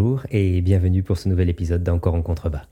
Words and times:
Bonjour 0.00 0.24
et 0.30 0.62
bienvenue 0.62 1.02
pour 1.02 1.18
ce 1.18 1.28
nouvel 1.28 1.50
épisode 1.50 1.82
d'Encore 1.82 2.14
en 2.14 2.22
contrebas. 2.22 2.64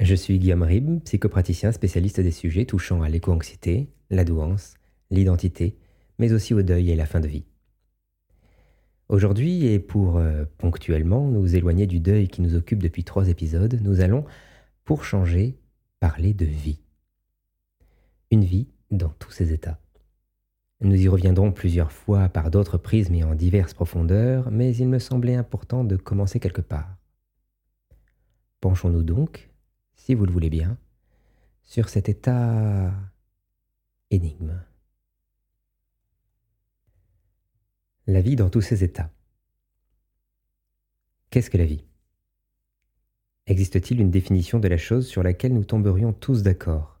Je 0.00 0.16
suis 0.16 0.40
Guillaume 0.40 0.64
Rib, 0.64 1.00
psychopraticien 1.04 1.70
spécialiste 1.70 2.18
des 2.18 2.32
sujets 2.32 2.64
touchant 2.64 3.00
à 3.00 3.08
l'éco-anxiété, 3.08 3.92
la 4.10 4.24
douance, 4.24 4.74
l'identité, 5.12 5.76
mais 6.18 6.32
aussi 6.32 6.54
au 6.54 6.62
deuil 6.62 6.90
et 6.90 6.96
la 6.96 7.06
fin 7.06 7.20
de 7.20 7.28
vie. 7.28 7.44
Aujourd'hui, 9.08 9.66
et 9.66 9.78
pour 9.78 10.16
euh, 10.16 10.46
ponctuellement 10.58 11.28
nous 11.28 11.54
éloigner 11.54 11.86
du 11.86 12.00
deuil 12.00 12.26
qui 12.26 12.42
nous 12.42 12.56
occupe 12.56 12.82
depuis 12.82 13.04
trois 13.04 13.28
épisodes, 13.28 13.78
nous 13.80 14.00
allons, 14.00 14.24
pour 14.84 15.04
changer, 15.04 15.60
parler 16.00 16.34
de 16.34 16.44
vie. 16.44 16.80
Une 18.32 18.42
vie 18.42 18.66
dans 18.90 19.10
tous 19.20 19.30
ses 19.30 19.52
états. 19.52 19.78
Nous 20.80 20.94
y 20.94 21.08
reviendrons 21.08 21.50
plusieurs 21.50 21.90
fois 21.90 22.28
par 22.28 22.50
d'autres 22.50 22.78
prismes 22.78 23.14
et 23.14 23.24
en 23.24 23.34
diverses 23.34 23.74
profondeurs, 23.74 24.50
mais 24.52 24.74
il 24.76 24.88
me 24.88 25.00
semblait 25.00 25.34
important 25.34 25.82
de 25.82 25.96
commencer 25.96 26.38
quelque 26.38 26.60
part. 26.60 26.96
Penchons-nous 28.60 29.02
donc, 29.02 29.50
si 29.96 30.14
vous 30.14 30.24
le 30.24 30.32
voulez 30.32 30.50
bien, 30.50 30.78
sur 31.64 31.88
cet 31.88 32.08
état 32.08 32.92
énigme. 34.10 34.62
La 38.06 38.20
vie 38.20 38.36
dans 38.36 38.48
tous 38.48 38.62
ses 38.62 38.84
états. 38.84 39.10
Qu'est-ce 41.30 41.50
que 41.50 41.58
la 41.58 41.66
vie? 41.66 41.84
Existe-t-il 43.46 44.00
une 44.00 44.10
définition 44.10 44.60
de 44.60 44.68
la 44.68 44.78
chose 44.78 45.06
sur 45.08 45.22
laquelle 45.22 45.54
nous 45.54 45.64
tomberions 45.64 46.12
tous 46.12 46.42
d'accord? 46.42 46.97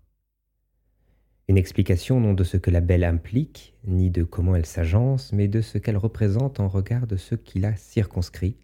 Une 1.48 1.56
explication 1.56 2.20
non 2.20 2.34
de 2.34 2.44
ce 2.44 2.58
que 2.58 2.70
la 2.70 2.82
belle 2.82 3.04
implique, 3.04 3.74
ni 3.84 4.10
de 4.10 4.22
comment 4.22 4.54
elle 4.54 4.66
s'agence, 4.66 5.32
mais 5.32 5.48
de 5.48 5.62
ce 5.62 5.78
qu'elle 5.78 5.96
représente 5.96 6.60
en 6.60 6.68
regard 6.68 7.06
de 7.06 7.16
ce 7.16 7.34
qui 7.34 7.58
la 7.58 7.74
circonscrit, 7.74 8.56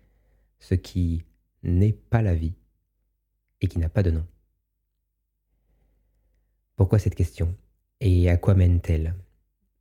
ce 0.59 0.75
qui 0.75 1.25
n'est 1.63 1.95
pas 1.95 2.21
la 2.21 2.35
vie 2.35 2.55
et 3.63 3.69
qui 3.69 3.79
n'a 3.79 3.89
pas 3.89 4.03
de 4.03 4.11
nom. 4.11 4.27
Pourquoi 6.77 6.99
cette 6.99 7.15
question? 7.15 7.57
Et 8.01 8.29
à 8.29 8.37
quoi 8.37 8.55
mène-t-elle? 8.55 9.15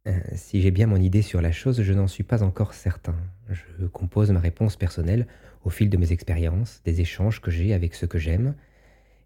Euh, 0.07 0.19
Si 0.35 0.61
j'ai 0.61 0.71
bien 0.71 0.87
mon 0.87 0.97
idée 0.97 1.23
sur 1.23 1.41
la 1.41 1.51
chose, 1.51 1.81
je 1.81 1.93
n'en 1.93 2.07
suis 2.07 2.23
pas 2.23 2.41
encore 2.41 2.73
certain. 2.73 3.15
Je 3.49 3.85
compose 3.87 4.31
ma 4.31 4.39
réponse 4.39 4.77
personnelle 4.77 5.27
au 5.65 5.69
fil 5.69 5.89
de 5.89 5.97
mes 5.97 6.13
expériences, 6.13 6.81
des 6.85 7.01
échanges 7.01 7.41
que 7.41 7.51
j'ai 7.51 7.73
avec 7.73 7.95
ceux 7.95 8.07
que 8.07 8.19
j'aime 8.19 8.55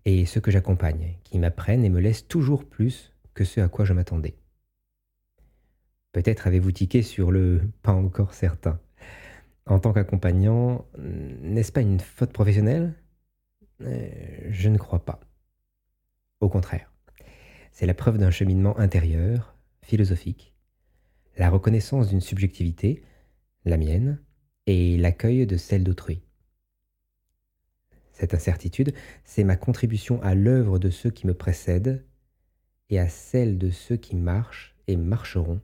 et 0.06 0.26
ceux 0.26 0.42
que 0.42 0.50
j'accompagne, 0.50 1.18
qui 1.24 1.38
m'apprennent 1.38 1.86
et 1.86 1.90
me 1.90 2.00
laissent 2.00 2.28
toujours 2.28 2.66
plus 2.66 3.14
ce 3.44 3.60
à 3.62 3.70
quoi 3.70 3.86
je 3.86 3.94
m'attendais. 3.94 4.36
Peut-être 6.12 6.48
avez-vous 6.48 6.72
tiqué 6.72 7.02
sur 7.02 7.32
le 7.32 7.62
pas 7.82 7.94
encore 7.94 8.34
certain. 8.34 8.80
En 9.66 9.80
tant 9.80 9.92
qu'accompagnant, 9.94 10.86
n'est-ce 10.98 11.72
pas 11.72 11.82
une 11.82 12.00
faute 12.00 12.32
professionnelle? 12.32 12.94
Euh, 13.82 14.10
Je 14.50 14.70
ne 14.70 14.78
crois 14.78 15.04
pas. 15.04 15.20
Au 16.40 16.50
contraire, 16.50 16.92
c'est 17.72 17.86
la 17.86 17.94
preuve 17.94 18.18
d'un 18.18 18.32
cheminement 18.32 18.78
intérieur, 18.80 19.56
philosophique, 19.82 20.56
la 21.38 21.50
reconnaissance 21.50 22.10
d'une 22.10 22.22
subjectivité, 22.22 23.04
la 23.66 23.78
mienne, 23.78 24.20
et 24.68 24.98
l'accueil 24.98 25.48
de 25.48 25.58
celle 25.58 25.84
d'autrui. 25.84 26.22
Cette 28.12 28.34
incertitude, 28.34 28.94
c'est 29.26 29.44
ma 29.44 29.56
contribution 29.56 30.22
à 30.24 30.36
l'œuvre 30.36 30.80
de 30.80 30.90
ceux 30.90 31.10
qui 31.10 31.28
me 31.28 31.34
précèdent 31.34 32.04
et 32.90 33.00
à 33.00 33.10
celle 33.10 33.58
de 33.58 33.70
ceux 33.70 33.98
qui 33.98 34.16
marchent 34.16 34.76
et 34.88 34.96
marcheront 34.96 35.62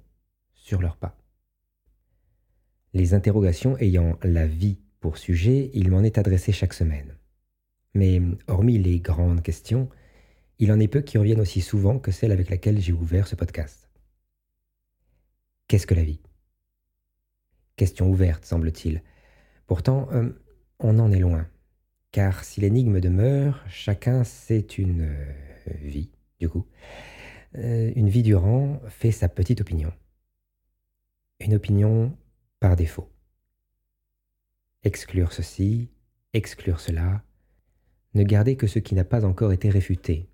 sur 0.53 0.81
leurs 0.81 0.97
pas. 0.97 1.17
Les 2.94 3.13
interrogations 3.13 3.78
ayant 3.78 4.17
la 4.23 4.45
vie 4.45 4.78
pour 5.00 5.17
sujet, 5.17 5.72
il 5.73 5.89
m'en 5.89 6.03
est 6.03 6.17
adressé 6.17 6.51
chaque 6.51 6.73
semaine. 6.73 7.16
Mais 7.94 8.22
hormis 8.47 8.78
les 8.78 9.00
grandes 9.00 9.41
questions, 9.41 9.89
il 10.59 10.72
en 10.72 10.79
est 10.79 10.88
peu 10.88 11.01
qui 11.01 11.17
reviennent 11.17 11.41
aussi 11.41 11.61
souvent 11.61 12.00
que 12.00 12.11
celle 12.11 12.31
avec 12.31 12.50
laquelle 12.50 12.79
j'ai 12.79 12.94
ouvert 12.94 13.28
ce 13.28 13.35
podcast. 13.35 13.90
Qu'est-ce 15.67 15.88
que 15.88 15.95
la 15.95 16.03
vie? 16.03 16.22
Question 17.75 18.09
ouverte, 18.09 18.45
semble-t-il. 18.45 19.01
Pourtant, 19.66 20.07
euh, 20.11 20.29
on 20.79 21.00
en 21.00 21.11
est 21.11 21.19
loin. 21.19 21.47
Car 22.11 22.44
si 22.44 22.61
l'énigme 22.61 23.00
demeure, 23.00 23.63
chacun 23.67 24.23
sait 24.23 24.59
une 24.59 25.01
euh, 25.01 25.34
vie, 25.81 26.11
du 26.40 26.47
coup, 26.47 26.67
une 27.56 28.09
vie 28.09 28.24
durant 28.24 28.81
fait 28.88 29.12
sa 29.12 29.30
petite 29.30 29.62
opinion. 29.62 29.94
Une 31.40 31.53
opinion 31.53 32.18
par 32.59 32.75
défaut. 32.75 33.12
Exclure 34.84 35.31
ceci, 35.34 35.90
exclure 36.34 36.80
cela, 36.80 37.24
ne 38.14 38.24
garder 38.24 38.56
que 38.56 38.68
ce 38.68 38.80
qui 38.80 38.96
n'a 38.96 39.03
pas 39.03 39.25
encore 39.25 39.52
été 39.52 39.69
réfuté. 39.69 40.30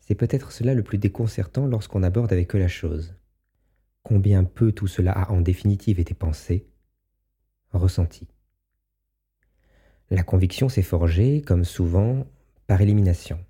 C'est 0.00 0.14
peut-être 0.14 0.52
cela 0.52 0.74
le 0.74 0.82
plus 0.82 0.98
déconcertant 0.98 1.66
lorsqu'on 1.66 2.02
aborde 2.02 2.32
avec 2.32 2.54
eux 2.54 2.58
la 2.58 2.68
chose. 2.68 3.14
Combien 4.02 4.44
peu 4.44 4.72
tout 4.72 4.86
cela 4.86 5.12
a 5.12 5.30
en 5.30 5.40
définitive 5.40 6.00
été 6.00 6.14
pensé, 6.14 6.66
ressenti. 7.72 8.26
La 10.10 10.24
conviction 10.24 10.68
s'est 10.68 10.82
forgée, 10.82 11.42
comme 11.42 11.64
souvent, 11.64 12.26
par 12.66 12.80
élimination. 12.80 13.44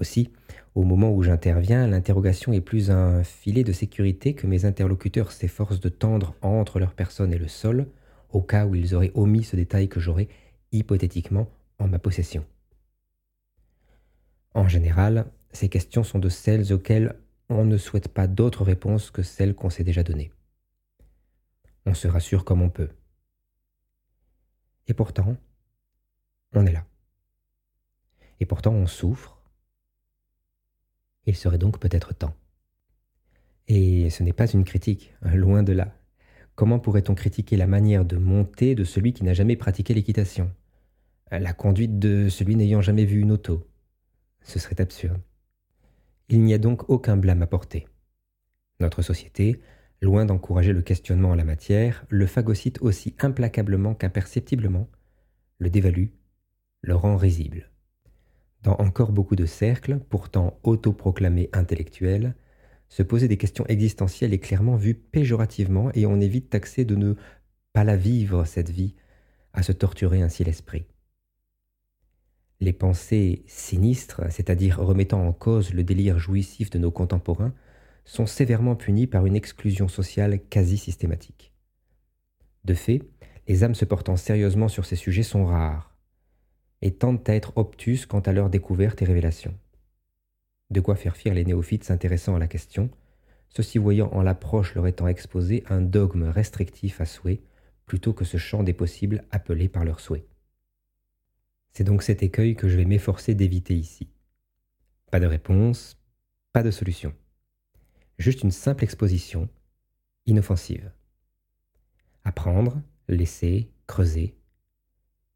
Aussi, 0.00 0.30
au 0.74 0.84
moment 0.84 1.12
où 1.12 1.22
j'interviens, 1.22 1.86
l'interrogation 1.86 2.52
est 2.52 2.60
plus 2.60 2.90
un 2.90 3.22
filet 3.24 3.62
de 3.62 3.72
sécurité 3.72 4.34
que 4.34 4.46
mes 4.46 4.64
interlocuteurs 4.64 5.32
s'efforcent 5.32 5.80
de 5.80 5.88
tendre 5.88 6.34
entre 6.40 6.78
leur 6.78 6.94
personne 6.94 7.32
et 7.32 7.38
le 7.38 7.48
sol, 7.48 7.88
au 8.30 8.40
cas 8.40 8.66
où 8.66 8.74
ils 8.74 8.94
auraient 8.94 9.12
omis 9.14 9.44
ce 9.44 9.56
détail 9.56 9.88
que 9.88 10.00
j'aurais 10.00 10.28
hypothétiquement 10.72 11.48
en 11.78 11.88
ma 11.88 11.98
possession. 11.98 12.44
En 14.54 14.66
général, 14.68 15.26
ces 15.52 15.68
questions 15.68 16.04
sont 16.04 16.18
de 16.18 16.28
celles 16.28 16.72
auxquelles 16.72 17.16
on 17.48 17.64
ne 17.64 17.76
souhaite 17.76 18.08
pas 18.08 18.26
d'autres 18.26 18.64
réponses 18.64 19.10
que 19.10 19.22
celles 19.22 19.54
qu'on 19.54 19.70
s'est 19.70 19.84
déjà 19.84 20.02
données. 20.02 20.32
On 21.84 21.94
se 21.94 22.08
rassure 22.08 22.44
comme 22.44 22.62
on 22.62 22.70
peut. 22.70 22.88
Et 24.88 24.94
pourtant, 24.94 25.36
on 26.54 26.64
est 26.66 26.72
là. 26.72 26.84
Et 28.40 28.46
pourtant, 28.46 28.72
on 28.72 28.86
souffre, 28.86 29.41
il 31.26 31.36
serait 31.36 31.58
donc 31.58 31.78
peut-être 31.78 32.14
temps. 32.14 32.34
Et 33.68 34.10
ce 34.10 34.22
n'est 34.22 34.32
pas 34.32 34.50
une 34.50 34.64
critique, 34.64 35.14
loin 35.22 35.62
de 35.62 35.72
là. 35.72 35.94
Comment 36.54 36.78
pourrait-on 36.78 37.14
critiquer 37.14 37.56
la 37.56 37.66
manière 37.66 38.04
de 38.04 38.16
monter 38.16 38.74
de 38.74 38.84
celui 38.84 39.12
qui 39.12 39.24
n'a 39.24 39.32
jamais 39.32 39.56
pratiqué 39.56 39.94
l'équitation? 39.94 40.52
La 41.30 41.54
conduite 41.54 41.98
de 41.98 42.28
celui 42.28 42.56
n'ayant 42.56 42.82
jamais 42.82 43.06
vu 43.06 43.20
une 43.20 43.32
auto 43.32 43.66
Ce 44.42 44.58
serait 44.58 44.80
absurde. 44.80 45.20
Il 46.28 46.42
n'y 46.42 46.52
a 46.54 46.58
donc 46.58 46.90
aucun 46.90 47.16
blâme 47.16 47.42
à 47.42 47.46
porter. 47.46 47.86
Notre 48.80 49.00
société, 49.00 49.62
loin 50.02 50.26
d'encourager 50.26 50.72
le 50.72 50.82
questionnement 50.82 51.30
en 51.30 51.34
la 51.34 51.44
matière, 51.44 52.04
le 52.08 52.26
phagocyte 52.26 52.82
aussi 52.82 53.14
implacablement 53.18 53.94
qu'imperceptiblement, 53.94 54.88
le 55.58 55.70
dévalue, 55.70 56.08
le 56.82 56.94
rend 56.94 57.16
risible. 57.16 57.71
Dans 58.62 58.76
encore 58.76 59.12
beaucoup 59.12 59.36
de 59.36 59.46
cercles, 59.46 59.98
pourtant 60.08 60.58
autoproclamés 60.62 61.50
intellectuels, 61.52 62.34
se 62.88 63.02
poser 63.02 63.26
des 63.26 63.36
questions 63.36 63.66
existentielles 63.66 64.32
est 64.34 64.38
clairement 64.38 64.76
vu 64.76 64.94
péjorativement 64.94 65.90
et 65.94 66.06
on 66.06 66.20
évite 66.20 66.50
taxer 66.50 66.84
de 66.84 66.94
ne 66.94 67.14
pas 67.72 67.84
la 67.84 67.96
vivre, 67.96 68.44
cette 68.44 68.70
vie, 68.70 68.94
à 69.52 69.62
se 69.62 69.72
torturer 69.72 70.22
ainsi 70.22 70.44
l'esprit. 70.44 70.84
Les 72.60 72.72
pensées 72.72 73.42
sinistres, 73.48 74.20
c'est-à-dire 74.30 74.78
remettant 74.78 75.26
en 75.26 75.32
cause 75.32 75.74
le 75.74 75.82
délire 75.82 76.18
jouissif 76.18 76.70
de 76.70 76.78
nos 76.78 76.92
contemporains, 76.92 77.54
sont 78.04 78.26
sévèrement 78.26 78.76
punies 78.76 79.06
par 79.06 79.26
une 79.26 79.36
exclusion 79.36 79.88
sociale 79.88 80.40
quasi 80.48 80.76
systématique. 80.76 81.52
De 82.64 82.74
fait, 82.74 83.02
les 83.48 83.64
âmes 83.64 83.74
se 83.74 83.84
portant 83.84 84.16
sérieusement 84.16 84.68
sur 84.68 84.84
ces 84.84 84.96
sujets 84.96 85.24
sont 85.24 85.46
rares, 85.46 85.91
et 86.82 86.92
tentent 86.92 87.28
à 87.28 87.34
être 87.34 87.52
obtus 87.56 88.06
quant 88.06 88.20
à 88.20 88.32
leur 88.32 88.50
découverte 88.50 89.00
et 89.00 89.04
révélation. 89.04 89.54
De 90.70 90.80
quoi 90.80 90.96
faire 90.96 91.16
fier 91.16 91.32
les 91.32 91.44
néophytes 91.44 91.84
s'intéressant 91.84 92.34
à 92.34 92.38
la 92.38 92.48
question, 92.48 92.90
ceux-ci 93.48 93.78
voyant 93.78 94.08
en 94.12 94.22
l'approche 94.22 94.74
leur 94.74 94.86
étant 94.86 95.06
exposé 95.06 95.62
un 95.68 95.80
dogme 95.80 96.24
restrictif 96.24 97.00
à 97.00 97.04
souhait, 97.04 97.42
plutôt 97.86 98.12
que 98.12 98.24
ce 98.24 98.36
champ 98.36 98.62
des 98.62 98.72
possibles 98.72 99.24
appelé 99.30 99.68
par 99.68 99.84
leur 99.84 100.00
souhait. 100.00 100.26
C'est 101.72 101.84
donc 101.84 102.02
cet 102.02 102.22
écueil 102.22 102.56
que 102.56 102.68
je 102.68 102.76
vais 102.76 102.84
m'efforcer 102.84 103.34
d'éviter 103.34 103.74
ici. 103.74 104.08
Pas 105.10 105.20
de 105.20 105.26
réponse, 105.26 105.98
pas 106.52 106.62
de 106.62 106.70
solution. 106.70 107.14
Juste 108.18 108.42
une 108.42 108.50
simple 108.50 108.84
exposition, 108.84 109.48
inoffensive. 110.26 110.90
Apprendre, 112.24 112.80
laisser, 113.08 113.70
creuser, 113.86 114.36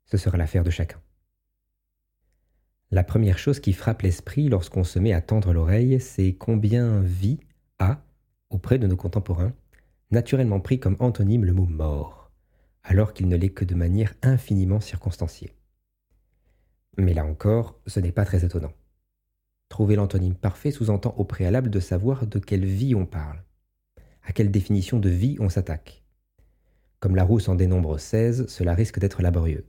ce 0.07 0.17
sera 0.17 0.37
l'affaire 0.37 0.65
de 0.65 0.71
chacun. 0.71 1.01
La 2.93 3.03
première 3.03 3.38
chose 3.38 3.59
qui 3.59 3.73
frappe 3.73 4.03
l'esprit 4.03 4.49
lorsqu'on 4.49 4.85
se 4.85 5.00
met 5.00 5.12
à 5.12 5.21
tendre 5.21 5.53
l'oreille, 5.53 6.00
c'est 6.00 6.35
combien 6.35 7.00
vie 7.00 7.41
a, 7.81 8.00
auprès 8.49 8.79
de 8.79 8.87
nos 8.87 8.97
contemporains, 8.97 9.53
naturellement 10.12 10.61
pris 10.61 10.79
comme 10.79 10.97
antonyme 11.00 11.44
le 11.44 11.53
mot 11.53 11.67
mort, 11.67 12.31
alors 12.85 13.12
qu'il 13.12 13.27
ne 13.27 13.37
l'est 13.37 13.50
que 13.50 13.65
de 13.65 13.75
manière 13.75 14.15
infiniment 14.23 14.79
circonstanciée. 14.79 15.53
Mais 16.97 17.12
là 17.12 17.25
encore, 17.25 17.81
ce 17.88 17.99
n'est 17.99 18.12
pas 18.12 18.25
très 18.25 18.44
étonnant. 18.44 18.73
Trouver 19.69 19.97
l'antonyme 19.97 20.37
parfait 20.37 20.71
sous-entend 20.71 21.12
au 21.17 21.25
préalable 21.25 21.71
de 21.71 21.81
savoir 21.81 22.27
de 22.29 22.38
quelle 22.38 22.65
vie 22.65 22.94
on 22.94 23.05
parle, 23.05 23.43
à 24.23 24.33
quelle 24.33 24.53
définition 24.53 25.00
de 25.00 25.11
vie 25.11 25.37
on 25.41 25.49
s'attaque. 25.49 26.05
Comme 27.00 27.17
Larousse 27.17 27.49
en 27.49 27.56
dénombre 27.56 27.99
16, 27.99 28.47
cela 28.47 28.75
risque 28.75 29.00
d'être 29.00 29.23
laborieux. 29.23 29.67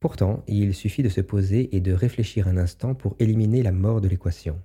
Pourtant, 0.00 0.44
il 0.46 0.74
suffit 0.74 1.02
de 1.02 1.08
se 1.08 1.20
poser 1.20 1.74
et 1.74 1.80
de 1.80 1.92
réfléchir 1.92 2.46
un 2.46 2.56
instant 2.56 2.94
pour 2.94 3.16
éliminer 3.18 3.62
la 3.62 3.72
mort 3.72 4.00
de 4.00 4.08
l'équation. 4.08 4.60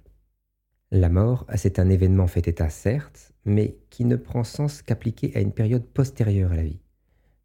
La 0.92 1.10
mort, 1.10 1.48
c'est 1.56 1.80
un 1.80 1.90
événement 1.90 2.28
fait 2.28 2.48
état 2.48 2.70
certes, 2.70 3.34
mais 3.46 3.78
qui 3.90 4.06
ne 4.06 4.16
prend 4.16 4.44
sens 4.44 4.84
qu'appliqué 4.84 5.36
à 5.36 5.40
une 5.40 5.52
période 5.52 5.86
postérieure 5.86 6.52
à 6.52 6.56
la 6.56 6.64
vie. 6.64 6.80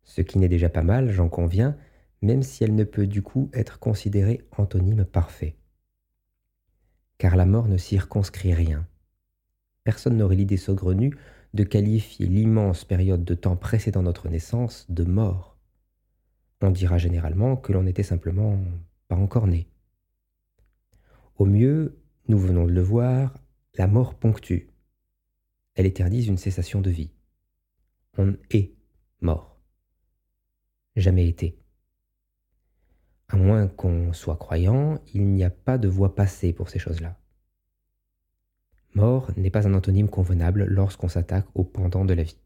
Ce 0.05 0.21
qui 0.21 0.39
n'est 0.39 0.49
déjà 0.49 0.69
pas 0.69 0.83
mal, 0.83 1.11
j'en 1.11 1.29
conviens, 1.29 1.77
même 2.21 2.43
si 2.43 2.65
elle 2.65 2.75
ne 2.75 2.85
peut 2.85 3.07
du 3.07 3.23
coup 3.23 3.51
être 3.55 3.79
considérée 3.79 4.47
antonyme 4.57 5.05
parfait. 5.05 5.57
Car 7.17 7.37
la 7.37 7.47
mort 7.47 7.69
ne 7.69 7.79
circonscrit 7.79 8.53
rien. 8.55 8.87
Personne 9.85 10.17
n'aurait 10.19 10.37
l'idée 10.37 10.57
saugrenue 10.57 11.17
de 11.55 11.65
qualifier 11.65 12.27
l'immense 12.27 12.85
période 12.85 13.25
de 13.25 13.35
temps 13.35 13.57
précédant 13.57 14.03
notre 14.03 14.29
naissance 14.29 14.87
de 14.91 15.05
mort. 15.05 15.58
On 16.61 16.71
dira 16.71 16.99
généralement 16.99 17.57
que 17.57 17.73
l'on 17.73 17.83
n'était 17.85 18.03
simplement 18.03 18.59
pas 19.07 19.17
encore 19.17 19.47
né. 19.47 19.69
Au 21.37 21.45
mieux, 21.45 21.99
nous 22.27 22.39
venons 22.39 22.67
de 22.67 22.73
le 22.73 22.83
voir, 22.83 23.35
la 23.75 23.87
mort 23.87 24.15
ponctue. 24.15 24.71
Elle 25.75 25.87
éternise 25.87 26.27
une 26.27 26.37
cessation 26.37 26.81
de 26.81 26.91
vie. 26.91 27.13
On 28.17 28.35
est 28.51 28.73
mort. 29.21 29.61
Jamais 30.97 31.29
été. 31.29 31.57
À 33.29 33.37
moins 33.37 33.69
qu'on 33.69 34.13
soit 34.13 34.37
croyant, 34.37 34.99
il 35.15 35.27
n'y 35.29 35.45
a 35.45 35.51
pas 35.51 35.79
de 35.79 35.87
voie 35.87 36.17
passée 36.17 36.53
pour 36.53 36.71
ces 36.71 36.81
choses-là. 36.81 37.17
Mort 38.95 39.31
n'est 39.37 39.51
pas 39.51 39.69
un 39.69 39.75
antonyme 39.75 40.09
convenable 40.09 40.65
lorsqu'on 40.65 41.09
s'attaque 41.09 41.47
au 41.55 41.63
pendant 41.63 42.05
de 42.05 42.15
la 42.15 42.25
vie. 42.25 42.39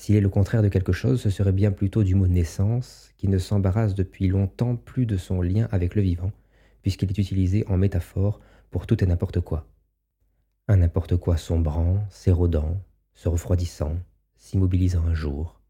S'il 0.00 0.16
est 0.16 0.22
le 0.22 0.30
contraire 0.30 0.62
de 0.62 0.68
quelque 0.68 0.92
chose, 0.92 1.20
ce 1.20 1.28
serait 1.28 1.52
bien 1.52 1.72
plutôt 1.72 2.04
du 2.04 2.14
mot 2.14 2.26
naissance, 2.26 3.10
qui 3.18 3.28
ne 3.28 3.36
s'embarrasse 3.36 3.94
depuis 3.94 4.28
longtemps 4.28 4.74
plus 4.74 5.04
de 5.04 5.18
son 5.18 5.42
lien 5.42 5.68
avec 5.72 5.94
le 5.94 6.00
vivant, 6.00 6.32
puisqu'il 6.80 7.10
est 7.10 7.18
utilisé 7.18 7.66
en 7.66 7.76
métaphore 7.76 8.40
pour 8.70 8.86
tout 8.86 9.04
et 9.04 9.06
n'importe 9.06 9.42
quoi. 9.42 9.68
Un 10.68 10.78
n'importe 10.78 11.18
quoi 11.18 11.36
sombrant, 11.36 12.02
s'érodant, 12.08 12.82
se 13.12 13.28
refroidissant, 13.28 13.98
s'immobilisant 14.38 15.04
un 15.04 15.12
jour. 15.12 15.60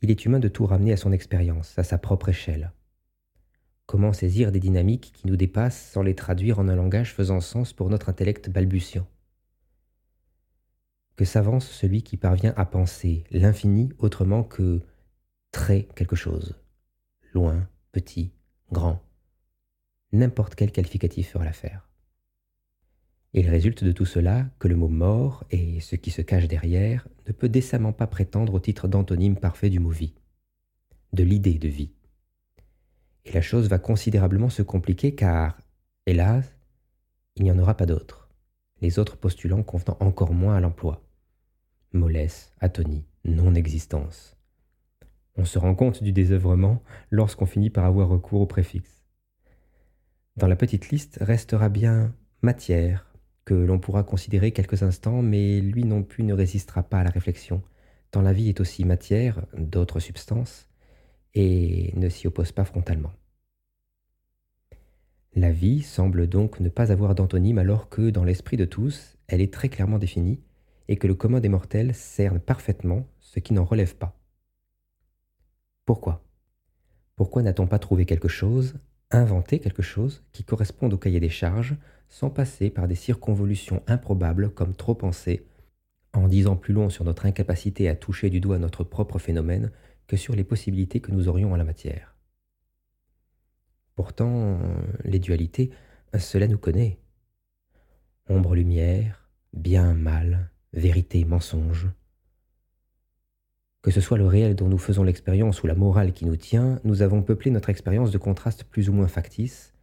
Il 0.00 0.10
est 0.10 0.24
humain 0.24 0.40
de 0.40 0.48
tout 0.48 0.64
ramener 0.64 0.94
à 0.94 0.96
son 0.96 1.12
expérience, 1.12 1.78
à 1.78 1.84
sa 1.84 1.98
propre 1.98 2.30
échelle. 2.30 2.72
Comment 3.84 4.14
saisir 4.14 4.50
des 4.50 4.60
dynamiques 4.60 5.12
qui 5.12 5.26
nous 5.26 5.36
dépassent 5.36 5.90
sans 5.90 6.02
les 6.02 6.14
traduire 6.14 6.58
en 6.58 6.68
un 6.68 6.76
langage 6.76 7.12
faisant 7.12 7.42
sens 7.42 7.74
pour 7.74 7.90
notre 7.90 8.08
intellect 8.08 8.48
balbutiant? 8.48 9.06
Que 11.16 11.24
s'avance 11.24 11.68
celui 11.68 12.02
qui 12.02 12.16
parvient 12.16 12.54
à 12.56 12.64
penser 12.64 13.24
l'infini 13.30 13.90
autrement 13.98 14.42
que 14.42 14.80
très 15.52 15.84
quelque 15.94 16.16
chose, 16.16 16.56
loin, 17.32 17.68
petit, 17.92 18.32
grand, 18.72 19.00
n'importe 20.12 20.56
quel 20.56 20.72
qualificatif 20.72 21.30
fera 21.30 21.44
l'affaire. 21.44 21.88
Il 23.32 23.48
résulte 23.48 23.82
de 23.82 23.92
tout 23.92 24.04
cela 24.04 24.46
que 24.58 24.68
le 24.68 24.76
mot 24.76 24.88
mort 24.88 25.44
et 25.50 25.80
ce 25.80 25.96
qui 25.96 26.10
se 26.10 26.22
cache 26.22 26.48
derrière 26.48 27.08
ne 27.26 27.32
peut 27.32 27.48
décemment 27.48 27.92
pas 27.92 28.06
prétendre 28.06 28.54
au 28.54 28.60
titre 28.60 28.88
d'antonyme 28.88 29.36
parfait 29.36 29.70
du 29.70 29.80
mot 29.80 29.90
vie, 29.90 30.14
de 31.12 31.24
l'idée 31.24 31.58
de 31.58 31.68
vie. 31.68 31.92
Et 33.24 33.32
la 33.32 33.42
chose 33.42 33.68
va 33.68 33.78
considérablement 33.78 34.50
se 34.50 34.62
compliquer 34.62 35.14
car, 35.14 35.58
hélas, 36.06 36.44
il 37.36 37.44
n'y 37.44 37.50
en 37.50 37.58
aura 37.58 37.76
pas 37.76 37.86
d'autres, 37.86 38.28
les 38.80 38.98
autres 38.98 39.16
postulants 39.16 39.62
convenant 39.62 39.96
encore 40.00 40.32
moins 40.32 40.56
à 40.56 40.60
l'emploi. 40.60 41.03
Mollesse, 41.94 42.52
atonie, 42.60 43.04
non-existence. 43.24 44.36
On 45.36 45.44
se 45.44 45.60
rend 45.60 45.76
compte 45.76 46.02
du 46.02 46.12
désœuvrement 46.12 46.82
lorsqu'on 47.10 47.46
finit 47.46 47.70
par 47.70 47.84
avoir 47.84 48.08
recours 48.08 48.40
au 48.40 48.46
préfixe. 48.46 49.04
Dans 50.36 50.48
la 50.48 50.56
petite 50.56 50.90
liste 50.90 51.18
restera 51.20 51.68
bien 51.68 52.12
matière, 52.42 53.06
que 53.44 53.54
l'on 53.54 53.78
pourra 53.78 54.02
considérer 54.02 54.50
quelques 54.50 54.82
instants, 54.82 55.22
mais 55.22 55.60
lui 55.60 55.84
non 55.84 56.02
plus 56.02 56.24
ne 56.24 56.34
résistera 56.34 56.82
pas 56.82 56.98
à 56.98 57.04
la 57.04 57.10
réflexion, 57.10 57.62
tant 58.10 58.22
la 58.22 58.32
vie 58.32 58.48
est 58.48 58.60
aussi 58.60 58.84
matière, 58.84 59.46
d'autres 59.56 60.00
substances, 60.00 60.68
et 61.34 61.92
ne 61.96 62.08
s'y 62.08 62.26
oppose 62.26 62.50
pas 62.50 62.64
frontalement. 62.64 63.12
La 65.36 65.52
vie 65.52 65.82
semble 65.82 66.28
donc 66.28 66.58
ne 66.58 66.68
pas 66.68 66.90
avoir 66.90 67.14
d'antonyme 67.14 67.58
alors 67.58 67.88
que, 67.88 68.10
dans 68.10 68.24
l'esprit 68.24 68.56
de 68.56 68.64
tous, 68.64 69.16
elle 69.28 69.40
est 69.40 69.52
très 69.52 69.68
clairement 69.68 69.98
définie, 69.98 70.40
et 70.88 70.96
que 70.96 71.06
le 71.06 71.14
commun 71.14 71.40
des 71.40 71.48
mortels 71.48 71.94
cerne 71.94 72.40
parfaitement 72.40 73.06
ce 73.20 73.40
qui 73.40 73.52
n'en 73.54 73.64
relève 73.64 73.96
pas. 73.96 74.18
Pourquoi? 75.84 76.24
Pourquoi 77.16 77.42
n'a-t-on 77.42 77.66
pas 77.66 77.78
trouvé 77.78 78.06
quelque 78.06 78.28
chose 78.28 78.74
inventer 79.10 79.60
quelque 79.60 79.82
chose 79.82 80.24
qui 80.32 80.44
corresponde 80.44 80.94
au 80.94 80.98
cahier 80.98 81.20
des 81.20 81.28
charges 81.28 81.76
sans 82.08 82.30
passer 82.30 82.70
par 82.70 82.88
des 82.88 82.94
circonvolutions 82.94 83.82
improbables 83.86 84.50
comme 84.50 84.74
trop 84.74 84.94
penser, 84.94 85.46
en 86.12 86.28
disant 86.28 86.56
plus 86.56 86.74
long 86.74 86.90
sur 86.90 87.04
notre 87.04 87.26
incapacité 87.26 87.88
à 87.88 87.96
toucher 87.96 88.30
du 88.30 88.40
doigt 88.40 88.58
notre 88.58 88.84
propre 88.84 89.18
phénomène 89.18 89.70
que 90.06 90.16
sur 90.16 90.34
les 90.34 90.44
possibilités 90.44 91.00
que 91.00 91.12
nous 91.12 91.28
aurions 91.28 91.52
en 91.52 91.56
la 91.56 91.64
matière? 91.64 92.16
Pourtant, 93.94 94.58
les 95.04 95.20
dualités, 95.20 95.70
cela 96.18 96.48
nous 96.48 96.58
connaît. 96.58 96.98
Ombre-lumière, 98.28 99.30
bien-mal, 99.52 100.50
vérité-mensonge, 100.74 101.88
que 103.82 103.90
ce 103.90 104.00
soit 104.00 104.18
le 104.18 104.26
réel 104.26 104.54
dont 104.56 104.68
nous 104.68 104.78
faisons 104.78 105.02
l'expérience 105.02 105.62
ou 105.62 105.66
la 105.66 105.74
morale 105.74 106.12
qui 106.12 106.24
nous 106.24 106.36
tient, 106.36 106.80
nous 106.84 107.02
avons 107.02 107.22
peuplé 107.22 107.50
notre 107.50 107.70
expérience 107.70 108.10
de 108.10 108.18
contrastes 108.18 108.64
plus 108.64 108.88
ou 108.88 108.92
moins 108.92 109.08
factices. 109.08 109.74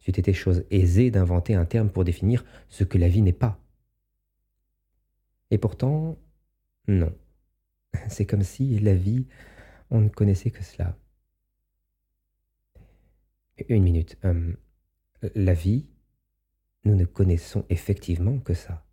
C'eût 0.00 0.10
été 0.10 0.32
chose 0.32 0.64
aisée 0.70 1.10
d'inventer 1.10 1.54
un 1.54 1.64
terme 1.64 1.88
pour 1.88 2.04
définir 2.04 2.44
ce 2.68 2.84
que 2.84 2.98
la 2.98 3.08
vie 3.08 3.22
n'est 3.22 3.32
pas. 3.32 3.58
Et 5.50 5.58
pourtant, 5.58 6.18
non. 6.88 7.12
C'est 8.08 8.26
comme 8.26 8.42
si 8.42 8.78
la 8.80 8.94
vie, 8.94 9.26
on 9.90 10.02
ne 10.02 10.08
connaissait 10.08 10.50
que 10.50 10.62
cela. 10.62 10.96
Une 13.68 13.82
minute. 13.82 14.18
Euh, 14.24 14.52
la 15.34 15.54
vie, 15.54 15.86
nous 16.84 16.94
ne 16.94 17.06
connaissons 17.06 17.64
effectivement 17.70 18.38
que 18.38 18.54
ça. 18.54 18.84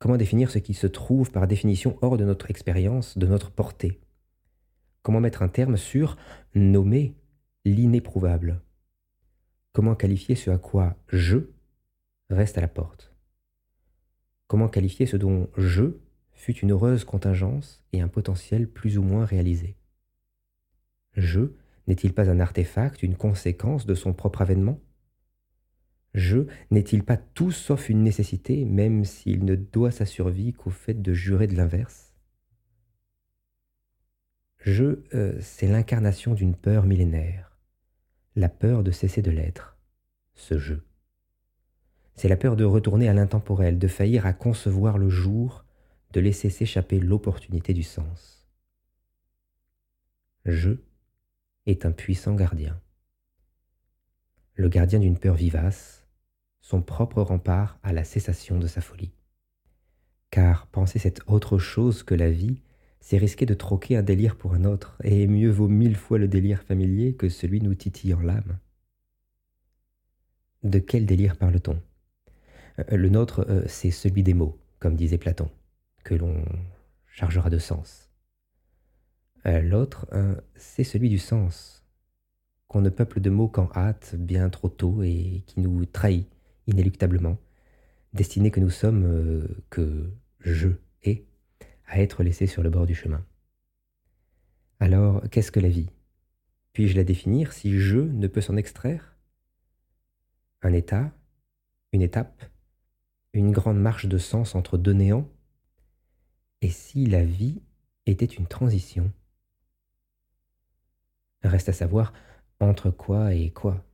Comment 0.00 0.16
définir 0.16 0.50
ce 0.50 0.58
qui 0.58 0.72
se 0.72 0.86
trouve 0.86 1.30
par 1.30 1.46
définition 1.46 1.98
hors 2.00 2.16
de 2.16 2.24
notre 2.24 2.50
expérience, 2.50 3.18
de 3.18 3.26
notre 3.26 3.50
portée? 3.50 4.00
Comment 5.02 5.20
mettre 5.20 5.42
un 5.42 5.48
terme 5.48 5.76
sur 5.76 6.16
nommer 6.54 7.14
l'inéprouvable? 7.66 8.62
Comment 9.72 9.94
qualifier 9.94 10.36
ce 10.36 10.50
à 10.50 10.56
quoi 10.56 10.96
je 11.08 11.50
reste 12.30 12.56
à 12.56 12.62
la 12.62 12.68
porte? 12.68 13.14
Comment 14.46 14.68
qualifier 14.68 15.04
ce 15.04 15.18
dont 15.18 15.50
je 15.58 15.98
fut 16.32 16.56
une 16.56 16.72
heureuse 16.72 17.04
contingence 17.04 17.84
et 17.92 18.00
un 18.00 18.08
potentiel 18.08 18.70
plus 18.70 18.96
ou 18.96 19.02
moins 19.02 19.26
réalisé? 19.26 19.76
Je 21.12 21.52
n'est-il 21.86 22.14
pas 22.14 22.30
un 22.30 22.40
artefact, 22.40 23.02
une 23.02 23.16
conséquence 23.16 23.84
de 23.84 23.94
son 23.94 24.14
propre 24.14 24.40
avènement? 24.40 24.80
Je 26.14 26.46
n'est-il 26.70 27.04
pas 27.04 27.16
tout 27.16 27.52
sauf 27.52 27.88
une 27.88 28.02
nécessité, 28.02 28.64
même 28.64 29.04
s'il 29.04 29.44
ne 29.44 29.54
doit 29.54 29.92
sa 29.92 30.06
survie 30.06 30.52
qu'au 30.52 30.70
fait 30.70 30.94
de 30.94 31.12
jurer 31.12 31.46
de 31.46 31.56
l'inverse? 31.56 32.12
Je, 34.58 35.00
euh, 35.14 35.38
c'est 35.40 35.68
l'incarnation 35.68 36.34
d'une 36.34 36.54
peur 36.54 36.84
millénaire, 36.84 37.58
la 38.34 38.48
peur 38.48 38.82
de 38.82 38.90
cesser 38.90 39.22
de 39.22 39.30
l'être, 39.30 39.78
ce 40.34 40.58
je. 40.58 40.74
C'est 42.14 42.28
la 42.28 42.36
peur 42.36 42.56
de 42.56 42.64
retourner 42.64 43.08
à 43.08 43.14
l'intemporel, 43.14 43.78
de 43.78 43.88
faillir 43.88 44.26
à 44.26 44.32
concevoir 44.32 44.98
le 44.98 45.08
jour, 45.08 45.64
de 46.12 46.20
laisser 46.20 46.50
s'échapper 46.50 46.98
l'opportunité 47.00 47.72
du 47.72 47.84
sens. 47.84 48.46
Je 50.44 50.72
est 51.66 51.86
un 51.86 51.92
puissant 51.92 52.34
gardien. 52.34 52.78
Le 54.54 54.68
gardien 54.68 54.98
d'une 54.98 55.18
peur 55.18 55.36
vivace, 55.36 55.99
son 56.60 56.82
propre 56.82 57.22
rempart 57.22 57.78
à 57.82 57.92
la 57.92 58.04
cessation 58.04 58.58
de 58.58 58.66
sa 58.66 58.80
folie. 58.80 59.12
Car 60.30 60.66
penser 60.68 60.98
cette 60.98 61.22
autre 61.26 61.58
chose 61.58 62.02
que 62.02 62.14
la 62.14 62.30
vie, 62.30 62.62
c'est 63.00 63.18
risquer 63.18 63.46
de 63.46 63.54
troquer 63.54 63.96
un 63.96 64.02
délire 64.02 64.36
pour 64.36 64.54
un 64.54 64.64
autre, 64.64 64.96
et 65.02 65.26
mieux 65.26 65.50
vaut 65.50 65.68
mille 65.68 65.96
fois 65.96 66.18
le 66.18 66.28
délire 66.28 66.62
familier 66.62 67.14
que 67.14 67.28
celui 67.28 67.60
nous 67.60 67.74
titillant 67.74 68.20
l'âme. 68.20 68.58
De 70.62 70.78
quel 70.78 71.06
délire 71.06 71.36
parle-t-on? 71.36 71.80
Euh, 72.78 72.96
Le 72.96 73.08
nôtre, 73.08 73.46
euh, 73.48 73.64
c'est 73.66 73.90
celui 73.90 74.22
des 74.22 74.34
mots, 74.34 74.58
comme 74.78 74.96
disait 74.96 75.18
Platon, 75.18 75.50
que 76.04 76.14
l'on 76.14 76.44
chargera 77.06 77.48
de 77.50 77.58
sens. 77.58 78.10
Euh, 79.46 79.62
l'autre, 79.62 80.06
c'est 80.54 80.84
celui 80.84 81.08
du 81.08 81.18
sens, 81.18 81.82
qu'on 82.68 82.82
ne 82.82 82.90
peuple 82.90 83.20
de 83.20 83.30
mots 83.30 83.48
qu'en 83.48 83.70
hâte, 83.74 84.14
bien 84.16 84.50
trop 84.50 84.68
tôt, 84.68 85.02
et 85.02 85.42
qui 85.46 85.60
nous 85.60 85.86
trahit 85.86 86.28
inéluctablement, 86.70 87.38
destiné 88.12 88.50
que 88.50 88.60
nous 88.60 88.70
sommes, 88.70 89.04
euh, 89.04 89.62
que 89.68 90.10
je 90.40 90.68
ai, 91.02 91.26
à 91.86 92.00
être 92.00 92.22
laissé 92.22 92.46
sur 92.46 92.62
le 92.62 92.70
bord 92.70 92.86
du 92.86 92.94
chemin. 92.94 93.24
Alors, 94.78 95.22
qu'est-ce 95.30 95.52
que 95.52 95.60
la 95.60 95.68
vie? 95.68 95.90
Puis-je 96.72 96.96
la 96.96 97.04
définir 97.04 97.52
si 97.52 97.78
je 97.78 97.98
ne 97.98 98.26
peux 98.28 98.40
s'en 98.40 98.56
extraire? 98.56 99.16
Un 100.62 100.72
état, 100.72 101.12
une 101.92 102.02
étape, 102.02 102.44
une 103.32 103.52
grande 103.52 103.80
marche 103.80 104.06
de 104.06 104.18
sens 104.18 104.54
entre 104.54 104.78
deux 104.78 104.92
néants? 104.92 105.28
Et 106.62 106.70
si 106.70 107.06
la 107.06 107.24
vie 107.24 107.62
était 108.06 108.24
une 108.24 108.46
transition? 108.46 109.12
Reste 111.42 111.70
à 111.70 111.72
savoir 111.72 112.12
entre 112.60 112.90
quoi 112.90 113.34
et 113.34 113.50
quoi. 113.50 113.84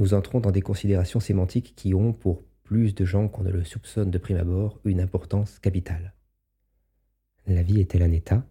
Nous 0.00 0.14
entrons 0.14 0.40
dans 0.40 0.50
des 0.50 0.62
considérations 0.62 1.20
sémantiques 1.20 1.74
qui 1.76 1.92
ont, 1.92 2.14
pour 2.14 2.42
plus 2.64 2.94
de 2.94 3.04
gens 3.04 3.28
qu'on 3.28 3.42
ne 3.42 3.50
le 3.50 3.64
soupçonne 3.64 4.10
de 4.10 4.16
prime 4.16 4.38
abord, 4.38 4.80
une 4.86 4.98
importance 4.98 5.58
capitale. 5.58 6.14
La 7.46 7.62
vie 7.62 7.80
est-elle 7.80 8.02
un 8.02 8.10
état? 8.10 8.46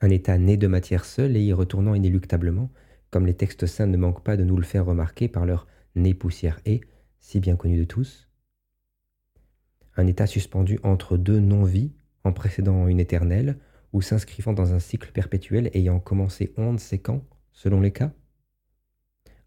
Un 0.00 0.08
état 0.08 0.38
né 0.38 0.56
de 0.56 0.66
matière 0.66 1.04
seule 1.04 1.36
et 1.36 1.42
y 1.42 1.52
retournant 1.52 1.94
inéluctablement, 1.94 2.70
comme 3.10 3.26
les 3.26 3.34
textes 3.34 3.66
saints 3.66 3.86
ne 3.86 3.98
manquent 3.98 4.24
pas 4.24 4.38
de 4.38 4.44
nous 4.44 4.56
le 4.56 4.62
faire 4.62 4.86
remarquer 4.86 5.28
par 5.28 5.44
leur 5.44 5.66
né 5.94 6.14
poussière 6.14 6.58
et, 6.64 6.80
si 7.20 7.38
bien 7.38 7.56
connu 7.56 7.76
de 7.76 7.84
tous 7.84 8.30
Un 9.94 10.06
état 10.06 10.26
suspendu 10.26 10.80
entre 10.84 11.18
deux 11.18 11.38
non-vies, 11.38 11.92
en 12.24 12.32
précédant 12.32 12.88
une 12.88 12.98
éternelle, 12.98 13.58
ou 13.92 14.00
s'inscrivant 14.00 14.54
dans 14.54 14.72
un 14.72 14.78
cycle 14.78 15.12
perpétuel 15.12 15.70
ayant 15.74 16.00
commencé 16.00 16.54
on 16.56 16.72
ne 16.72 16.78
sait 16.78 16.98
quand, 16.98 17.22
selon 17.52 17.82
les 17.82 17.92
cas? 17.92 18.14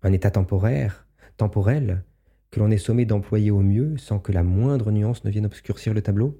Un 0.04 0.13
état 0.13 0.32
temporaire, 0.32 1.08
temporel, 1.38 2.04
que 2.51 2.60
l'on 2.60 2.72
est 2.72 2.77
sommé 2.77 3.06
d'employer 3.06 3.51
au 3.51 3.62
mieux 3.62 3.98
sans 3.98 4.20
que 4.20 4.32
la 4.32 4.44
moindre 4.44 4.92
nuance 4.92 5.24
ne 5.24 5.32
vienne 5.32 5.46
obscurcir 5.46 5.94
le 5.94 6.01
tableau? 6.01 6.39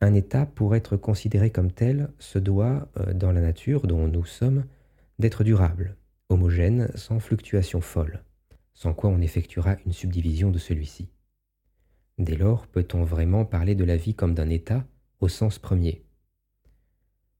Un 0.00 0.14
état, 0.14 0.46
pour 0.46 0.76
être 0.76 0.96
considéré 0.96 1.50
comme 1.50 1.72
tel, 1.72 2.10
se 2.18 2.38
doit, 2.38 2.88
euh, 2.98 3.12
dans 3.14 3.32
la 3.32 3.40
nature 3.40 3.86
dont 3.86 4.06
nous 4.06 4.24
sommes, 4.24 4.64
d'être 5.18 5.42
durable, 5.42 5.96
homogène, 6.28 6.90
sans 6.94 7.18
fluctuation 7.18 7.80
folle, 7.80 8.22
sans 8.74 8.94
quoi 8.94 9.10
on 9.10 9.20
effectuera 9.20 9.76
une 9.86 9.92
subdivision 9.92 10.50
de 10.50 10.58
celui-ci. 10.58 11.08
Dès 12.18 12.36
lors, 12.36 12.66
peut-on 12.68 13.02
vraiment 13.02 13.44
parler 13.44 13.74
de 13.74 13.84
la 13.84 13.96
vie 13.96 14.14
comme 14.14 14.34
d'un 14.34 14.50
état 14.50 14.84
au 15.20 15.28
sens 15.28 15.58
premier? 15.58 16.04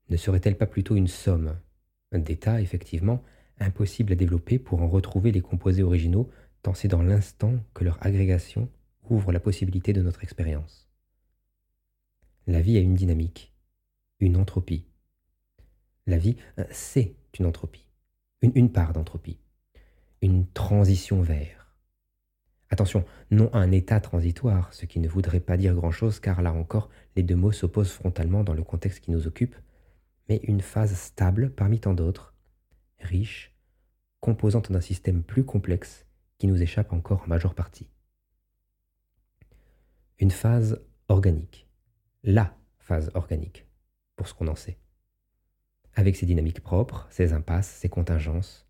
Ne 0.08 0.16
serait-elle 0.16 0.58
pas 0.58 0.66
plutôt 0.66 0.96
une 0.96 1.06
somme? 1.06 1.56
D'états, 2.12 2.60
effectivement, 2.60 3.22
impossible 3.60 4.12
à 4.12 4.16
développer 4.16 4.58
pour 4.58 4.82
en 4.82 4.88
retrouver 4.88 5.32
les 5.32 5.40
composés 5.40 5.82
originaux, 5.82 6.30
tant 6.62 6.74
c'est 6.74 6.88
dans 6.88 7.02
l'instant 7.02 7.54
que 7.74 7.84
leur 7.84 8.04
agrégation 8.04 8.68
ouvre 9.08 9.32
la 9.32 9.40
possibilité 9.40 9.92
de 9.92 10.02
notre 10.02 10.22
expérience. 10.22 10.88
La 12.46 12.60
vie 12.60 12.76
a 12.76 12.80
une 12.80 12.94
dynamique, 12.94 13.52
une 14.20 14.36
entropie. 14.36 14.86
La 16.06 16.18
vie, 16.18 16.36
euh, 16.58 16.64
c'est 16.70 17.14
une 17.38 17.46
entropie, 17.46 17.86
une, 18.42 18.52
une 18.54 18.72
part 18.72 18.92
d'entropie, 18.92 19.38
une 20.22 20.46
transition 20.46 21.20
vers, 21.20 21.58
Attention, 22.70 23.04
non 23.30 23.48
un 23.54 23.72
état 23.72 23.98
transitoire, 23.98 24.72
ce 24.74 24.84
qui 24.84 25.00
ne 25.00 25.08
voudrait 25.08 25.40
pas 25.40 25.56
dire 25.56 25.74
grand-chose 25.74 26.20
car 26.20 26.42
là 26.42 26.52
encore, 26.52 26.90
les 27.16 27.22
deux 27.22 27.34
mots 27.34 27.52
s'opposent 27.52 27.92
frontalement 27.92 28.44
dans 28.44 28.52
le 28.52 28.62
contexte 28.62 29.00
qui 29.00 29.10
nous 29.10 29.26
occupe, 29.26 29.56
mais 30.28 30.40
une 30.42 30.60
phase 30.60 30.94
stable 30.94 31.50
parmi 31.50 31.80
tant 31.80 31.94
d'autres, 31.94 32.34
riche, 33.08 33.54
composante 34.20 34.70
d'un 34.70 34.80
système 34.80 35.22
plus 35.22 35.44
complexe 35.44 36.06
qui 36.38 36.46
nous 36.46 36.62
échappe 36.62 36.92
encore 36.92 37.22
en 37.22 37.26
majeure 37.26 37.54
partie. 37.54 37.88
Une 40.18 40.30
phase 40.30 40.80
organique, 41.08 41.68
la 42.22 42.56
phase 42.78 43.10
organique, 43.14 43.66
pour 44.16 44.28
ce 44.28 44.34
qu'on 44.34 44.48
en 44.48 44.54
sait. 44.54 44.78
Avec 45.94 46.16
ses 46.16 46.26
dynamiques 46.26 46.60
propres, 46.60 47.06
ses 47.10 47.32
impasses, 47.32 47.68
ses 47.68 47.88
contingences, 47.88 48.66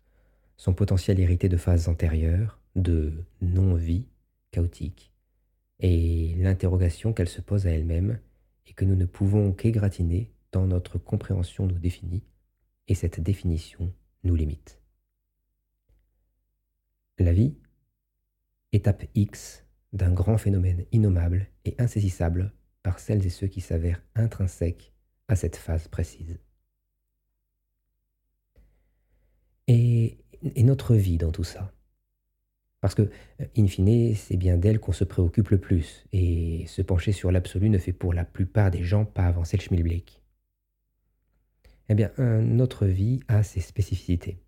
son 0.57 0.73
potentiel 0.73 1.19
hérité 1.19 1.49
de 1.49 1.57
phases 1.57 1.87
antérieures, 1.87 2.59
de 2.75 3.25
non-vie 3.41 4.07
chaotique 4.51 5.11
et 5.79 6.35
l'interrogation 6.37 7.13
qu'elle 7.13 7.29
se 7.29 7.41
pose 7.41 7.67
à 7.67 7.71
elle-même 7.71 8.19
et 8.67 8.73
que 8.73 8.85
nous 8.85 8.95
ne 8.95 9.05
pouvons 9.05 9.53
qu'égratiner 9.53 10.31
tant 10.51 10.65
notre 10.65 10.97
compréhension 10.97 11.65
nous 11.65 11.79
définit 11.79 12.23
et 12.87 12.95
cette 12.95 13.19
définition 13.19 13.93
nous 14.23 14.35
limite. 14.35 14.81
La 17.17 17.33
vie, 17.33 17.57
étape 18.71 19.03
X 19.15 19.65
d'un 19.93 20.11
grand 20.11 20.37
phénomène 20.37 20.85
innommable 20.91 21.47
et 21.65 21.75
insaisissable 21.79 22.53
par 22.83 22.99
celles 22.99 23.25
et 23.25 23.29
ceux 23.29 23.47
qui 23.47 23.61
s'avèrent 23.61 24.03
intrinsèques 24.15 24.93
à 25.27 25.35
cette 25.35 25.55
phase 25.55 25.87
précise. 25.87 26.39
Et, 29.67 30.17
et 30.43 30.63
notre 30.63 30.95
vie 30.95 31.17
dans 31.17 31.31
tout 31.31 31.43
ça? 31.43 31.73
Parce 32.81 32.95
que, 32.95 33.09
in 33.57 33.67
fine, 33.67 34.15
c'est 34.15 34.37
bien 34.37 34.57
d'elle 34.57 34.79
qu'on 34.79 34.93
se 34.93 35.03
préoccupe 35.03 35.49
le 35.49 35.59
plus, 35.59 36.05
et 36.13 36.65
se 36.67 36.81
pencher 36.81 37.11
sur 37.11 37.29
l'absolu 37.29 37.69
ne 37.69 37.77
fait 37.77 37.91
pour 37.91 38.13
la 38.13 38.23
plupart 38.23 38.71
des 38.71 38.83
gens 38.83 39.03
pas 39.03 39.25
avancer 39.25 39.57
le 39.57 39.61
schmilblick. 39.61 40.18
Eh 41.89 41.95
bien, 41.95 42.11
notre 42.17 42.85
vie 42.85 43.19
a 43.27 43.41
ses 43.41 43.61
spécificités. 43.61 44.43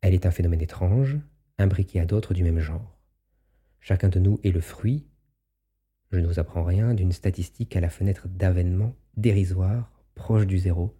Elle 0.00 0.14
est 0.14 0.26
un 0.26 0.32
phénomène 0.32 0.60
étrange, 0.60 1.16
imbriqué 1.58 2.00
à 2.00 2.06
d'autres 2.06 2.34
du 2.34 2.42
même 2.42 2.58
genre. 2.58 2.98
Chacun 3.80 4.08
de 4.08 4.18
nous 4.18 4.40
est 4.42 4.50
le 4.50 4.60
fruit, 4.60 5.06
je 6.10 6.18
ne 6.18 6.26
vous 6.26 6.40
apprends 6.40 6.64
rien, 6.64 6.94
d'une 6.94 7.12
statistique 7.12 7.76
à 7.76 7.80
la 7.80 7.90
fenêtre 7.90 8.28
d'avènement 8.28 8.96
dérisoire, 9.16 9.92
proche 10.14 10.46
du 10.46 10.58
zéro, 10.58 10.98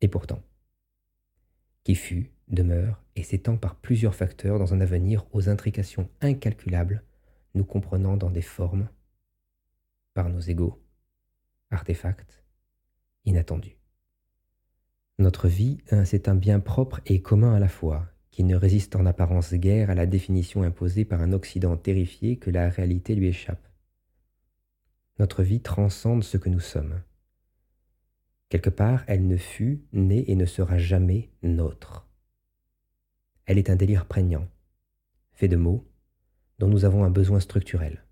et 0.00 0.08
pourtant, 0.08 0.42
qui 1.84 1.94
fut, 1.94 2.32
demeure 2.48 3.02
et 3.16 3.22
s'étend 3.22 3.56
par 3.56 3.76
plusieurs 3.76 4.14
facteurs 4.14 4.58
dans 4.58 4.74
un 4.74 4.80
avenir 4.80 5.26
aux 5.32 5.48
intrications 5.48 6.08
incalculables, 6.20 7.04
nous 7.54 7.64
comprenant 7.64 8.16
dans 8.16 8.30
des 8.30 8.42
formes, 8.42 8.88
par 10.14 10.28
nos 10.28 10.40
égaux, 10.40 10.82
artefacts, 11.70 12.42
inattendus. 13.24 13.77
Notre 15.20 15.48
vie, 15.48 15.78
hein, 15.90 16.04
c'est 16.04 16.28
un 16.28 16.36
bien 16.36 16.60
propre 16.60 17.00
et 17.04 17.20
commun 17.20 17.52
à 17.52 17.58
la 17.58 17.68
fois, 17.68 18.06
qui 18.30 18.44
ne 18.44 18.54
résiste 18.54 18.94
en 18.94 19.04
apparence 19.04 19.52
guère 19.52 19.90
à 19.90 19.96
la 19.96 20.06
définition 20.06 20.62
imposée 20.62 21.04
par 21.04 21.20
un 21.22 21.32
Occident 21.32 21.76
terrifié 21.76 22.36
que 22.36 22.50
la 22.50 22.68
réalité 22.68 23.16
lui 23.16 23.26
échappe. 23.26 23.66
Notre 25.18 25.42
vie 25.42 25.60
transcende 25.60 26.22
ce 26.22 26.36
que 26.36 26.48
nous 26.48 26.60
sommes. 26.60 27.02
Quelque 28.48 28.70
part, 28.70 29.02
elle 29.08 29.26
ne 29.26 29.36
fut, 29.36 29.82
n'est 29.92 30.24
et 30.28 30.36
ne 30.36 30.46
sera 30.46 30.78
jamais 30.78 31.30
nôtre. 31.42 32.06
Elle 33.44 33.58
est 33.58 33.70
un 33.70 33.76
délire 33.76 34.06
prégnant, 34.06 34.46
fait 35.32 35.48
de 35.48 35.56
mots, 35.56 35.84
dont 36.60 36.68
nous 36.68 36.84
avons 36.84 37.02
un 37.02 37.10
besoin 37.10 37.40
structurel. 37.40 38.04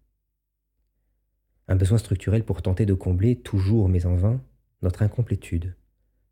Un 1.68 1.76
besoin 1.76 1.98
structurel 1.98 2.44
pour 2.44 2.62
tenter 2.62 2.84
de 2.84 2.94
combler, 2.94 3.36
toujours 3.36 3.88
mais 3.88 4.06
en 4.06 4.16
vain, 4.16 4.42
notre 4.82 5.02
incomplétude, 5.02 5.76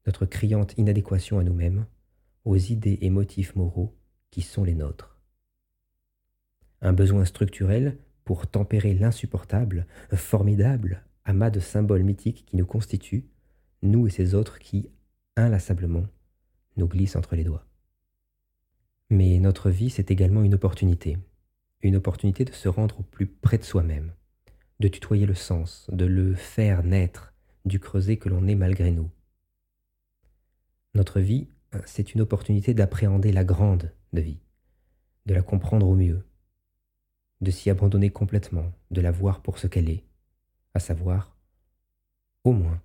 notre 0.07 0.27
criante 0.27 0.75
inadéquation 0.77 1.39
à 1.39 1.45
nous-mêmes, 1.45 1.87
aux 2.45 2.57
idées 2.57 2.99
et 3.01 3.11
motifs 3.11 3.57
moraux 3.57 3.97
qui 4.31 4.43
sont 4.43 4.65
les 4.65 4.75
nôtres. 4.75 5.19
Un 6.83 6.93
besoin 6.93 7.25
structurel 7.25 7.99
pour 8.25 8.47
tempérer 8.47 8.95
l'insupportable, 8.95 9.87
formidable 10.15 11.05
amas 11.25 11.51
de 11.51 11.61
symboles 11.61 12.03
mythiques 12.03 12.45
qui 12.47 12.57
nous 12.57 12.67
constituent, 12.67 13.27
nous 13.83 14.07
et 14.07 14.11
ces 14.11 14.35
autres 14.35 14.59
qui, 14.59 14.91
inlassablement, 15.37 16.07
nous 16.77 16.87
glissent 16.87 17.17
entre 17.17 17.37
les 17.37 17.45
doigts. 17.45 17.67
Mais 19.11 19.39
notre 19.39 19.71
vie, 19.71 19.91
c'est 19.91 20.11
également 20.11 20.43
une 20.43 20.55
opportunité. 20.55 21.19
Une 21.83 21.97
opportunité 21.97 22.45
de 22.45 22.53
se 22.53 22.69
rendre 22.69 23.01
au 23.01 23.03
plus 23.03 23.27
près 23.27 23.59
de 23.59 23.65
soi-même, 23.65 24.13
de 24.81 24.89
tutoyer 24.89 25.27
le 25.27 25.35
sens, 25.35 25.89
de 25.93 26.05
le 26.05 26.35
faire 26.35 26.83
naître 26.83 27.33
du 27.65 27.79
creuset 27.79 28.17
que 28.17 28.29
l'on 28.29 28.47
est 28.47 28.55
malgré 28.55 28.91
nous. 28.91 29.11
Notre 30.95 31.21
vie, 31.21 31.49
c'est 31.87 32.15
une 32.15 32.21
opportunité 32.21 32.73
d'appréhender 32.73 33.33
la 33.33 33.45
grande 33.45 33.93
de 34.13 34.21
vie, 34.21 34.39
de 35.27 35.35
la 35.35 35.43
comprendre 35.43 35.89
au 35.89 35.97
mieux, 35.97 36.25
de 37.41 37.51
s'y 37.51 37.69
abandonner 37.69 38.11
complètement, 38.11 38.73
de 38.93 39.01
la 39.01 39.11
voir 39.11 39.43
pour 39.43 39.59
ce 39.59 39.67
qu'elle 39.67 39.91
est, 39.91 40.05
à 40.73 40.79
savoir, 40.79 41.37
au 42.45 42.53
moins, 42.53 42.81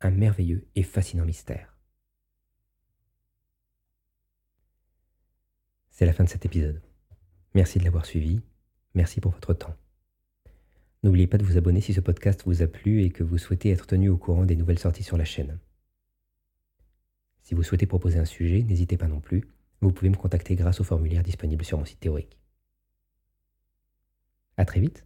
un 0.00 0.10
merveilleux 0.10 0.68
et 0.74 0.82
fascinant 0.82 1.24
mystère. 1.24 1.74
C'est 5.88 6.06
la 6.06 6.12
fin 6.12 6.24
de 6.24 6.28
cet 6.28 6.44
épisode. 6.44 6.82
Merci 7.54 7.78
de 7.78 7.84
l'avoir 7.84 8.04
suivi, 8.04 8.42
merci 8.94 9.20
pour 9.20 9.32
votre 9.32 9.54
temps. 9.54 9.76
N'oubliez 11.02 11.26
pas 11.26 11.38
de 11.38 11.44
vous 11.44 11.56
abonner 11.56 11.80
si 11.80 11.94
ce 11.94 12.00
podcast 12.00 12.42
vous 12.44 12.62
a 12.62 12.66
plu 12.66 13.02
et 13.02 13.10
que 13.10 13.22
vous 13.22 13.38
souhaitez 13.38 13.70
être 13.70 13.86
tenu 13.86 14.10
au 14.10 14.18
courant 14.18 14.44
des 14.44 14.56
nouvelles 14.56 14.78
sorties 14.78 15.02
sur 15.02 15.16
la 15.16 15.24
chaîne. 15.24 15.58
Si 17.44 17.54
vous 17.54 17.62
souhaitez 17.62 17.86
proposer 17.86 18.18
un 18.18 18.24
sujet, 18.24 18.62
n'hésitez 18.62 18.96
pas 18.96 19.06
non 19.06 19.20
plus. 19.20 19.44
Vous 19.82 19.92
pouvez 19.92 20.08
me 20.08 20.16
contacter 20.16 20.56
grâce 20.56 20.80
au 20.80 20.84
formulaire 20.84 21.22
disponible 21.22 21.62
sur 21.62 21.78
mon 21.78 21.84
site 21.84 22.00
théorique. 22.00 22.38
À 24.56 24.64
très 24.64 24.80
vite 24.80 25.04